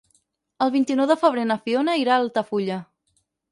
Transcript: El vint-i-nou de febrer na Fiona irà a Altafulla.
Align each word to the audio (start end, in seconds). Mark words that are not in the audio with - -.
El 0.65 0.71
vint-i-nou 0.75 1.09
de 1.11 1.17
febrer 1.25 1.45
na 1.51 1.59
Fiona 1.67 1.97
irà 2.07 2.17
a 2.17 2.19
Altafulla. 2.25 2.83